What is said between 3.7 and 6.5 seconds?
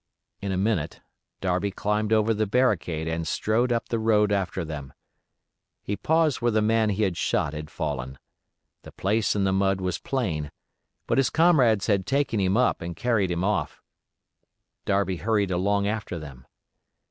up the road after them. He paused where